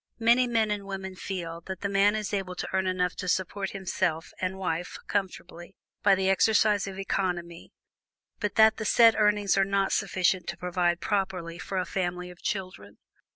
Many 0.17 0.47
men 0.47 0.71
and 0.71 0.87
women 0.87 1.15
feel 1.15 1.61
that 1.67 1.81
the 1.81 1.87
man 1.87 2.15
is 2.15 2.33
able 2.33 2.55
to 2.55 2.67
earn 2.73 2.87
enough 2.87 3.15
to 3.17 3.27
support 3.27 3.69
himself 3.69 4.33
and 4.41 4.57
wife 4.57 4.97
comfortably, 5.05 5.75
by 6.01 6.15
the 6.15 6.27
exercise 6.27 6.87
of 6.87 6.97
economy, 6.97 7.71
but 8.39 8.55
that 8.55 8.77
the 8.77 8.85
said 8.85 9.15
earnings 9.15 9.59
are 9.59 9.63
not 9.63 9.91
sufficient 9.91 10.47
to 10.47 10.57
provide 10.57 11.01
properly 11.01 11.59
for 11.59 11.77
a 11.77 11.85
family 11.85 12.31
of 12.31 12.41
children. 12.41 12.97